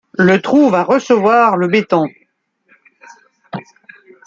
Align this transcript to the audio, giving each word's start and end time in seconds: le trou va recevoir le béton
le 0.17 0.41
trou 0.41 0.69
va 0.71 0.83
recevoir 0.83 1.57
le 1.57 1.67
béton 1.67 2.07